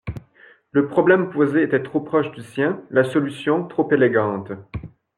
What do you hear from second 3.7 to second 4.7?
élégante.